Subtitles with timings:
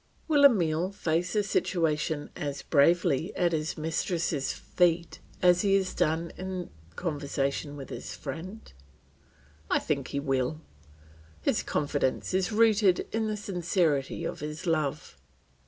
[0.27, 6.33] Will Emile face the situation as bravely at his mistress' feet as he has done
[6.37, 8.73] in conversation with his friend?
[9.69, 10.59] I think he will;
[11.43, 15.19] his confidence is rooted in the sincerity of his love.